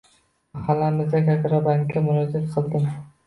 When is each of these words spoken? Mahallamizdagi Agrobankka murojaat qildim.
Mahallamizdagi 0.59 1.29
Agrobankka 1.35 2.03
murojaat 2.07 2.51
qildim. 2.57 2.89